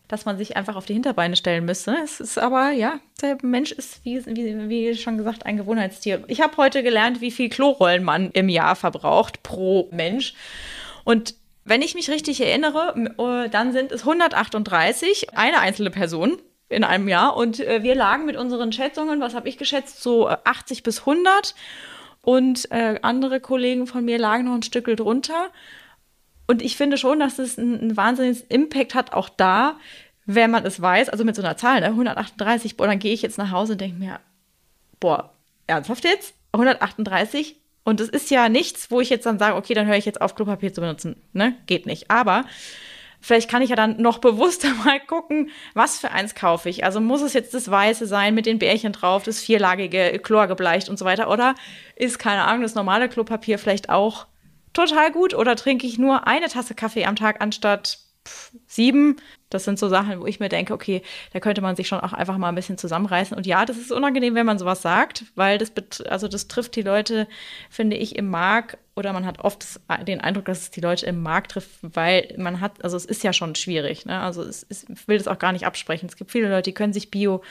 [0.07, 1.97] dass man sich einfach auf die Hinterbeine stellen müsste.
[2.05, 6.23] Es ist aber, ja, der Mensch ist, wie, wie, wie schon gesagt, ein Gewohnheitstier.
[6.29, 10.35] Ich habe heute gelernt, wie viel Klorollen man im Jahr verbraucht pro Mensch.
[11.05, 11.35] Und
[11.65, 17.09] wenn ich mich richtig erinnere, äh, dann sind es 138, eine einzelne Person in einem
[17.09, 17.37] Jahr.
[17.37, 21.01] Und äh, wir lagen mit unseren Schätzungen, was habe ich geschätzt, so 80 äh, bis
[21.01, 21.55] 100.
[22.23, 25.51] Und äh, andere Kollegen von mir lagen noch ein Stück drunter.
[26.47, 29.77] Und ich finde schon, dass es einen, wahnsinnigen Impact hat, auch da,
[30.27, 33.23] wenn man es weiß, also mit so einer Zahl, ne, 138, boah, dann gehe ich
[33.23, 34.21] jetzt nach Hause und denke mir,
[35.01, 35.33] boah,
[35.67, 36.35] ernsthaft jetzt?
[36.53, 37.57] 138?
[37.85, 40.21] Und es ist ja nichts, wo ich jetzt dann sage, okay, dann höre ich jetzt
[40.21, 41.17] auf, Klopapier zu benutzen.
[41.33, 41.55] Ne?
[41.67, 42.11] Geht nicht.
[42.11, 42.45] Aber
[43.21, 46.85] vielleicht kann ich ja dann noch bewusster mal gucken, was für eins kaufe ich.
[46.85, 50.99] Also muss es jetzt das Weiße sein mit den Bärchen drauf, das vierlagige, chlorgebleicht und
[50.99, 51.31] so weiter?
[51.31, 51.55] Oder
[51.95, 54.27] ist, keine Ahnung, das normale Klopapier vielleicht auch
[54.73, 55.35] total gut?
[55.35, 59.17] Oder trinke ich nur eine Tasse Kaffee am Tag anstatt pff, sieben?
[59.55, 62.13] Das sind so Sachen, wo ich mir denke, okay, da könnte man sich schon auch
[62.13, 63.37] einfach mal ein bisschen zusammenreißen.
[63.37, 66.83] Und ja, das ist unangenehm, wenn man sowas sagt, weil das, also das trifft die
[66.83, 67.29] Leute,
[67.71, 71.23] finde ich, im Markt oder man hat oft den Eindruck, dass es die Leute im
[71.23, 74.07] Markt trifft, weil man hat, also es ist ja schon schwierig.
[74.07, 74.21] Ne?
[74.21, 76.09] Also es ich will das auch gar nicht absprechen.
[76.09, 77.43] Es gibt viele Leute, die können sich Bio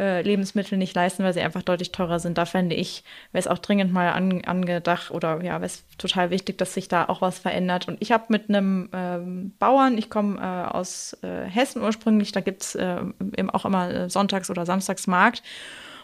[0.00, 2.38] äh, Lebensmittel nicht leisten, weil sie einfach deutlich teurer sind.
[2.38, 6.30] Da fände ich, wäre es auch dringend mal an, angedacht oder ja, wäre es total
[6.30, 7.86] wichtig, dass sich da auch was verändert.
[7.86, 12.40] Und ich habe mit einem ähm, Bauern, ich komme äh, aus äh, Hessen ursprünglich, da
[12.40, 12.96] gibt es äh,
[13.36, 15.42] eben auch immer äh, Sonntags- oder Samstagsmarkt.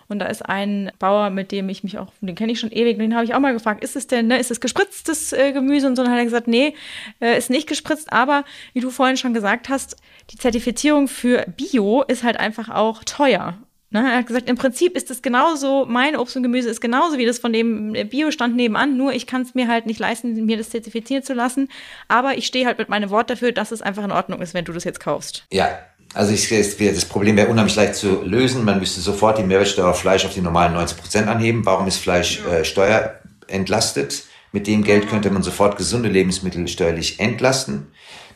[0.09, 2.99] Und da ist ein Bauer, mit dem ich mich auch, den kenne ich schon ewig,
[2.99, 5.87] den habe ich auch mal gefragt, ist es denn, ne, ist es gespritztes äh, Gemüse?
[5.87, 6.75] Und so, und dann hat er gesagt, nee,
[7.21, 9.97] äh, ist nicht gespritzt, aber wie du vorhin schon gesagt hast,
[10.31, 13.59] die Zertifizierung für Bio ist halt einfach auch teuer.
[13.91, 17.19] Ne, er hat gesagt, im Prinzip ist es genauso, mein Obst und Gemüse ist genauso
[17.19, 20.57] wie das von dem Biostand nebenan, nur ich kann es mir halt nicht leisten, mir
[20.57, 21.69] das zertifizieren zu lassen.
[22.09, 24.65] Aber ich stehe halt mit meinem Wort dafür, dass es einfach in Ordnung ist, wenn
[24.65, 25.45] du das jetzt kaufst.
[25.53, 25.79] Ja,
[26.15, 28.65] also ich, das Problem wäre unheimlich leicht zu lösen.
[28.65, 31.65] Man müsste sofort die Mehrwertsteuer auf Fleisch auf die normalen 90 Prozent anheben.
[31.65, 34.25] Warum ist Fleisch äh, steuerentlastet?
[34.51, 37.89] Mit dem Geld könnte man sofort gesunde Lebensmittel steuerlich entlasten.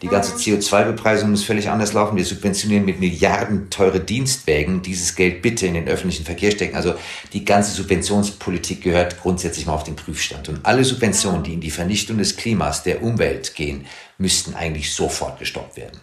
[0.02, 2.16] Die ganze CO2-Bepreisung muss völlig anders laufen.
[2.16, 4.80] Wir subventionieren mit Milliarden teure Dienstwägen.
[4.80, 6.74] Dieses Geld bitte in den öffentlichen Verkehr stecken.
[6.74, 6.94] Also
[7.34, 10.48] die ganze Subventionspolitik gehört grundsätzlich mal auf den Prüfstand.
[10.48, 13.84] Und alle Subventionen, die in die Vernichtung des Klimas, der Umwelt gehen,
[14.16, 16.00] müssten eigentlich sofort gestoppt werden.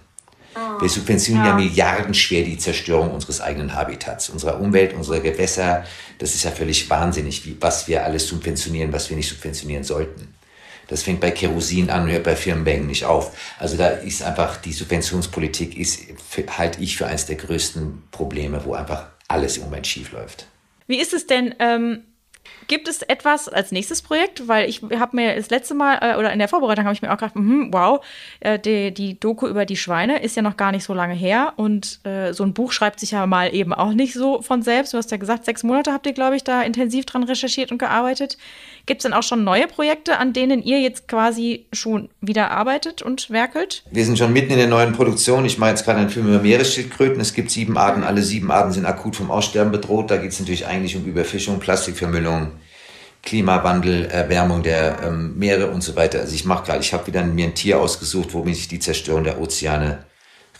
[0.79, 1.51] Wir subventionieren ja.
[1.51, 5.83] ja milliardenschwer die Zerstörung unseres eigenen Habitats, unserer Umwelt, unserer Gewässer.
[6.19, 10.36] Das ist ja völlig wahnsinnig, wie, was wir alles subventionieren, was wir nicht subventionieren sollten.
[10.87, 13.37] Das fängt bei Kerosin an hört bei Firmenwägen nicht auf.
[13.59, 16.01] Also da ist einfach die Subventionspolitik ist,
[16.57, 20.47] halte ich für eines der größten Probleme, wo einfach alles im Moment schief läuft.
[20.87, 21.55] Wie ist es denn?
[21.59, 22.03] Ähm
[22.67, 24.47] Gibt es etwas als nächstes Projekt?
[24.47, 27.09] Weil ich habe mir das letzte Mal äh, oder in der Vorbereitung habe ich mir
[27.09, 28.05] auch gedacht, mh, wow,
[28.41, 31.53] äh, die, die, Doku über die Schweine ist ja noch gar nicht so lange her
[31.55, 34.93] und äh, so ein Buch schreibt sich ja mal eben auch nicht so von selbst.
[34.93, 37.77] Du hast ja gesagt, sechs Monate habt ihr, glaube ich, da intensiv dran recherchiert und
[37.77, 38.37] gearbeitet.
[38.87, 43.01] Gibt es denn auch schon neue Projekte, an denen ihr jetzt quasi schon wieder arbeitet
[43.01, 43.83] und werkelt?
[43.91, 45.43] Wir sind schon mitten in der neuen Produktion.
[45.43, 47.19] Ich mache jetzt gerade einen Film über Meeresschildkröten.
[47.19, 50.09] Es gibt sieben Arten, alle sieben Arten sind akut vom Aussterben bedroht.
[50.09, 52.53] Da geht es natürlich eigentlich um Überfischung, Plastikvermüllung,
[53.23, 56.21] Klimawandel, Erwärmung der ähm, Meere und so weiter.
[56.21, 59.25] Also ich mache gerade, ich habe wieder mir ein Tier ausgesucht, womit ich die Zerstörung
[59.25, 60.05] der Ozeane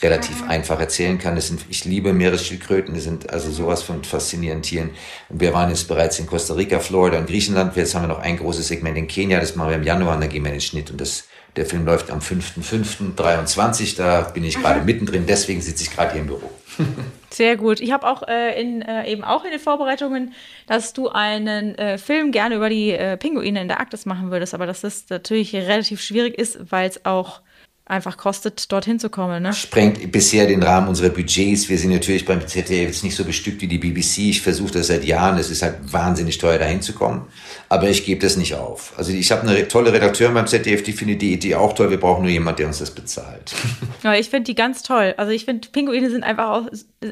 [0.01, 1.39] relativ einfach erzählen kann.
[1.39, 4.89] Sind, ich liebe Meeresschildkröten, die sind also sowas von faszinierenden Tieren.
[5.29, 7.75] Und wir waren jetzt bereits in Costa Rica, Florida und Griechenland.
[7.75, 10.21] Jetzt haben wir noch ein großes Segment in Kenia, das machen wir im Januar und
[10.21, 10.91] dann gehen wir in den Schnitt.
[10.91, 15.91] Und das, der Film läuft am 5.5.23, da bin ich gerade mittendrin, deswegen sitze ich
[15.91, 16.51] gerade hier im Büro.
[17.29, 17.79] Sehr gut.
[17.81, 20.33] Ich habe auch äh, in, äh, eben auch in den Vorbereitungen,
[20.67, 24.53] dass du einen äh, Film gerne über die äh, Pinguine in der Arktis machen würdest,
[24.53, 27.41] aber dass das natürlich relativ schwierig ist, weil es auch
[27.87, 29.41] einfach kostet, dorthin zu kommen.
[29.43, 29.53] Ne?
[29.53, 31.69] Sprengt bisher den Rahmen unserer Budgets.
[31.69, 34.29] Wir sind natürlich beim ZDF jetzt nicht so bestückt wie die BBC.
[34.29, 35.37] Ich versuche das seit Jahren.
[35.37, 37.27] Es ist halt wahnsinnig teuer, dahin zu kommen.
[37.69, 38.93] Aber ich gebe das nicht auf.
[38.97, 41.89] Also ich habe eine tolle Redakteurin beim ZDF, die findet die Idee auch toll.
[41.89, 43.53] Wir brauchen nur jemanden, der uns das bezahlt.
[44.03, 45.15] Ja, ich finde die ganz toll.
[45.17, 46.67] Also ich finde, Pinguine sind einfach auch,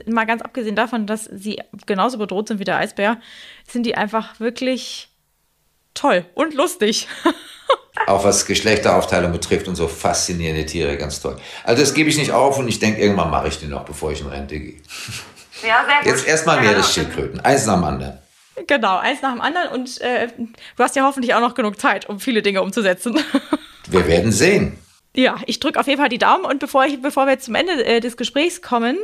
[0.05, 3.19] mal ganz abgesehen davon, dass sie genauso bedroht sind wie der Eisbär,
[3.67, 5.09] sind die einfach wirklich
[5.93, 7.07] toll und lustig.
[8.07, 11.37] Auch was Geschlechteraufteilung betrifft und so faszinierende Tiere, ganz toll.
[11.63, 14.11] Also das gebe ich nicht auf und ich denke, irgendwann mache ich den noch, bevor
[14.11, 14.81] ich in Rente gehe.
[15.63, 16.05] Ja, sehr gut.
[16.05, 18.19] Jetzt erstmal Meeresschildkröten, eins nach dem anderen.
[18.67, 22.07] Genau, eins nach dem anderen und äh, du hast ja hoffentlich auch noch genug Zeit,
[22.07, 23.19] um viele Dinge umzusetzen.
[23.89, 24.77] Wir werden sehen.
[25.15, 27.55] Ja, ich drücke auf jeden Fall die Daumen und bevor, ich, bevor wir jetzt zum
[27.55, 28.97] Ende äh, des Gesprächs kommen,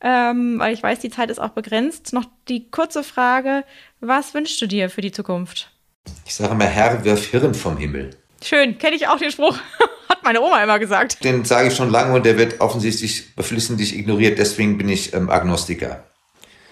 [0.00, 3.62] ähm, weil ich weiß, die Zeit ist auch begrenzt, noch die kurze Frage,
[4.00, 5.70] was wünschst du dir für die Zukunft?
[6.26, 8.10] Ich sage mal, Herr, wirf Hirn vom Himmel.
[8.42, 9.56] Schön, kenne ich auch den Spruch.
[10.08, 11.22] Hat meine Oma immer gesagt.
[11.24, 14.38] Den sage ich schon lange und der wird offensichtlich beflissentlich ignoriert.
[14.38, 16.04] Deswegen bin ich ähm, Agnostiker.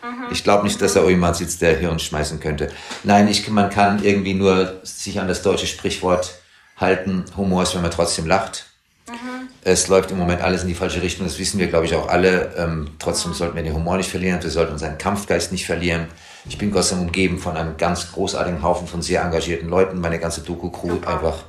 [0.02, 0.32] Mhm.
[0.32, 2.68] Ich glaube nicht, dass da jemand sitzt, der Hirn schmeißen könnte.
[3.04, 6.34] Nein, ich, man kann irgendwie nur sich an das deutsche Sprichwort
[6.76, 7.24] halten.
[7.36, 8.66] Humor ist, wenn man trotzdem lacht.
[9.08, 9.48] Mhm.
[9.62, 11.26] Es läuft im Moment alles in die falsche Richtung.
[11.26, 12.54] Das wissen wir, glaube ich, auch alle.
[12.56, 14.42] Ähm, trotzdem sollten wir den Humor nicht verlieren.
[14.42, 16.08] Wir sollten unseren Kampfgeist nicht verlieren.
[16.48, 20.00] Ich bin Gott sei Dank umgeben von einem ganz großartigen Haufen von sehr engagierten Leuten.
[20.00, 21.44] Meine ganze Doku-Crew einfach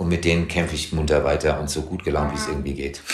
[0.00, 3.02] und mit denen kämpfe ich munter weiter und so gut gelaunt, wie es irgendwie geht.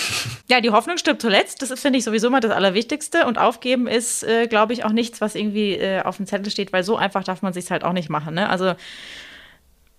[0.48, 1.60] Ja, die Hoffnung stirbt zuletzt.
[1.60, 3.26] Das ist, finde ich, sowieso mal das Allerwichtigste.
[3.26, 6.72] Und aufgeben ist, äh, glaube ich, auch nichts, was irgendwie äh, auf dem Zettel steht,
[6.72, 8.34] weil so einfach darf man sich halt auch nicht machen.
[8.34, 8.48] Ne?
[8.48, 8.74] Also,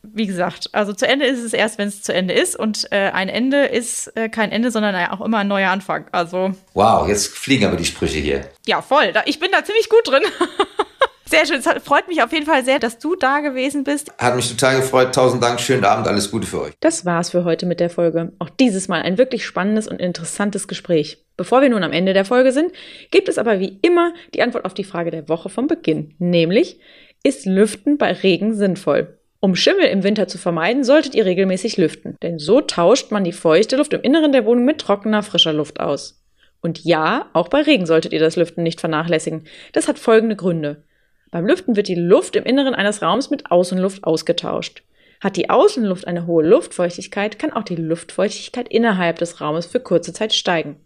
[0.03, 2.57] wie gesagt, also zu Ende ist es erst, wenn es zu Ende ist.
[2.57, 6.05] Und äh, ein Ende ist äh, kein Ende, sondern auch immer ein neuer Anfang.
[6.13, 6.51] Also.
[6.73, 8.49] Wow, jetzt fliegen aber die Sprüche hier.
[8.65, 9.11] Ja, voll.
[9.25, 10.23] ich bin da ziemlich gut drin.
[11.29, 11.57] Sehr schön.
[11.57, 14.11] Es freut mich auf jeden Fall sehr, dass du da gewesen bist.
[14.17, 15.13] Hat mich total gefreut.
[15.13, 15.59] Tausend Dank.
[15.59, 16.07] Schönen Abend.
[16.07, 16.73] Alles Gute für euch.
[16.79, 18.31] Das war's für heute mit der Folge.
[18.39, 21.25] Auch dieses Mal ein wirklich spannendes und interessantes Gespräch.
[21.35, 22.71] Bevor wir nun am Ende der Folge sind,
[23.11, 26.15] gibt es aber wie immer die Antwort auf die Frage der Woche vom Beginn.
[26.17, 26.79] Nämlich,
[27.23, 29.19] ist Lüften bei Regen sinnvoll?
[29.39, 33.33] Um Schimmel im Winter zu vermeiden, solltet ihr regelmäßig lüften, denn so tauscht man die
[33.33, 36.23] feuchte Luft im Inneren der Wohnung mit trockener, frischer Luft aus.
[36.61, 39.43] Und ja, auch bei Regen solltet ihr das Lüften nicht vernachlässigen.
[39.73, 40.83] Das hat folgende Gründe.
[41.31, 44.83] Beim Lüften wird die Luft im Inneren eines Raums mit Außenluft ausgetauscht.
[45.19, 50.13] Hat die Außenluft eine hohe Luftfeuchtigkeit, kann auch die Luftfeuchtigkeit innerhalb des Raumes für kurze
[50.13, 50.77] Zeit steigen.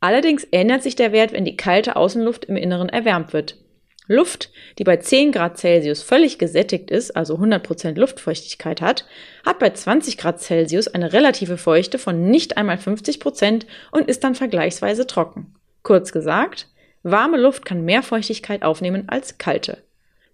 [0.00, 3.58] Allerdings ändert sich der Wert, wenn die kalte Außenluft im Inneren erwärmt wird.
[4.06, 9.06] Luft, die bei 10 Grad Celsius völlig gesättigt ist, also 100% Luftfeuchtigkeit hat,
[9.46, 14.34] hat bei 20 Grad Celsius eine relative Feuchte von nicht einmal 50% und ist dann
[14.34, 15.54] vergleichsweise trocken.
[15.82, 16.68] Kurz gesagt,
[17.06, 19.83] Warme Luft kann mehr Feuchtigkeit aufnehmen als kalte.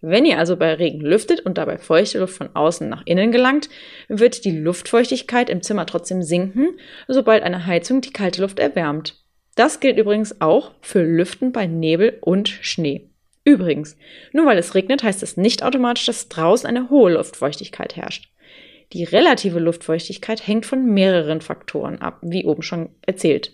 [0.03, 3.69] Wenn ihr also bei Regen lüftet und dabei feuchte Luft von außen nach innen gelangt,
[4.09, 9.23] wird die Luftfeuchtigkeit im Zimmer trotzdem sinken, sobald eine Heizung die kalte Luft erwärmt.
[9.57, 13.11] Das gilt übrigens auch für Lüften bei Nebel und Schnee.
[13.45, 13.97] Übrigens,
[14.33, 18.31] nur weil es regnet, heißt es nicht automatisch, dass draußen eine hohe Luftfeuchtigkeit herrscht.
[18.93, 23.53] Die relative Luftfeuchtigkeit hängt von mehreren Faktoren ab, wie oben schon erzählt.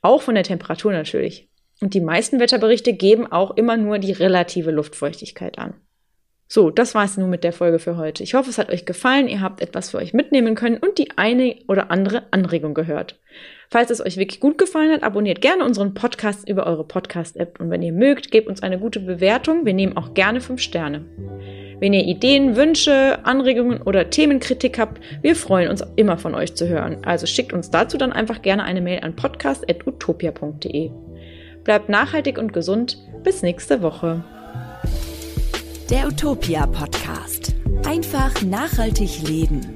[0.00, 1.48] Auch von der Temperatur natürlich.
[1.82, 5.74] Und die meisten Wetterberichte geben auch immer nur die relative Luftfeuchtigkeit an.
[6.46, 8.22] So, das war es nun mit der Folge für heute.
[8.22, 11.16] Ich hoffe, es hat euch gefallen, ihr habt etwas für euch mitnehmen können und die
[11.16, 13.18] eine oder andere Anregung gehört.
[13.70, 17.70] Falls es euch wirklich gut gefallen hat, abonniert gerne unseren Podcast über eure Podcast-App und
[17.70, 19.64] wenn ihr mögt, gebt uns eine gute Bewertung.
[19.64, 21.06] Wir nehmen auch gerne 5 Sterne.
[21.80, 26.68] Wenn ihr Ideen, Wünsche, Anregungen oder Themenkritik habt, wir freuen uns immer von euch zu
[26.68, 26.98] hören.
[27.04, 30.90] Also schickt uns dazu dann einfach gerne eine Mail an podcast.utopia.de.
[31.64, 32.98] Bleibt nachhaltig und gesund.
[33.22, 34.24] Bis nächste Woche.
[35.90, 37.54] Der Utopia Podcast.
[37.86, 39.74] Einfach nachhaltig leben.